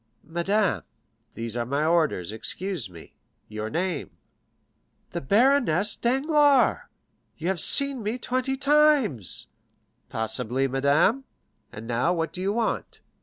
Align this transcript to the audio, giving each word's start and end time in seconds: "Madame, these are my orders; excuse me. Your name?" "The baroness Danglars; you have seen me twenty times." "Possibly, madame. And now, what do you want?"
"Madame, 0.25 0.81
these 1.35 1.55
are 1.55 1.63
my 1.63 1.85
orders; 1.85 2.31
excuse 2.31 2.89
me. 2.89 3.13
Your 3.47 3.69
name?" 3.69 4.09
"The 5.11 5.21
baroness 5.21 5.95
Danglars; 5.95 6.79
you 7.37 7.47
have 7.47 7.59
seen 7.61 8.01
me 8.01 8.17
twenty 8.17 8.57
times." 8.57 9.45
"Possibly, 10.09 10.67
madame. 10.67 11.25
And 11.71 11.85
now, 11.85 12.13
what 12.13 12.33
do 12.33 12.41
you 12.41 12.51
want?" 12.51 12.99